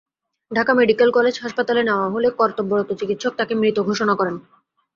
Dhaka 0.51 0.71
medical 0.73 1.09
college 1.11 1.35
হাসপাতালে 1.39 1.81
নেওয়া 1.83 2.07
হলে 2.09 2.27
কর্তব্যরত 2.39 2.89
চিকিৎসক 2.99 3.33
তাঁকে 3.37 3.53
মৃত 3.55 3.77
ঘোষণা 3.89 4.13
করেন। 4.15 4.35